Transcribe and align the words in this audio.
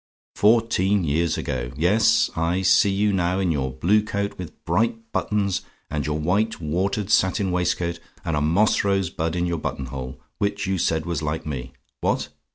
Fourteen 0.35 1.03
years 1.03 1.37
ago! 1.37 1.71
Yes, 1.77 2.31
I 2.35 2.63
see 2.63 2.89
you 2.89 3.13
now, 3.13 3.37
in 3.37 3.51
your 3.51 3.69
blue 3.69 4.01
coat 4.01 4.35
with 4.35 4.65
bright 4.65 5.11
buttons, 5.11 5.61
and 5.91 6.07
your 6.07 6.17
white 6.17 6.59
watered 6.59 7.11
satin 7.11 7.51
waistcoat, 7.51 7.99
and 8.25 8.35
a 8.35 8.41
moss 8.41 8.83
rose 8.83 9.11
bud 9.11 9.35
in 9.35 9.45
your 9.45 9.59
button 9.59 9.85
hole, 9.93 10.19
which 10.39 10.65
you 10.65 10.79
said 10.79 11.05
was 11.05 11.21
like 11.21 11.45
me. 11.45 11.73
What? 11.99 12.29